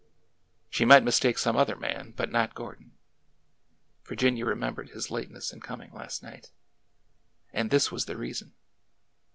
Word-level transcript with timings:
She 0.71 0.83
might 0.83 1.03
mistake 1.03 1.37
some 1.37 1.55
other 1.55 1.75
man, 1.75 2.13
but 2.17 2.31
not 2.31 2.55
Gordon! 2.55 2.93
Virginia 4.03 4.47
remembered 4.47 4.89
his 4.89 5.11
lateness 5.11 5.53
in 5.53 5.59
coming 5.59 5.91
last 5.93 6.23
night. 6.23 6.49
And 7.53 7.69
this 7.69 7.91
was 7.91 8.05
the 8.05 8.17
reason! 8.17 8.55